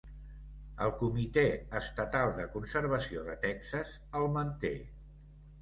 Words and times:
El 0.85 0.93
Comitè 1.01 1.43
Estatal 1.81 2.33
de 2.39 2.47
Conservació 2.55 3.27
de 3.29 3.37
Texas 3.47 3.93
el 4.23 4.29
manté. 4.39 4.77